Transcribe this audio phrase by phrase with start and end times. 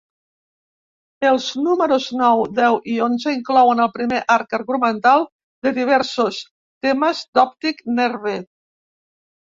[1.31, 5.29] Els números nou, deu i onze inclouen el primer arc argumental
[5.69, 6.45] de diversos
[6.89, 8.39] temes d'Optic Nerve.